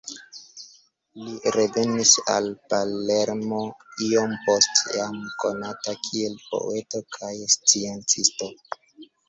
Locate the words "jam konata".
4.97-5.97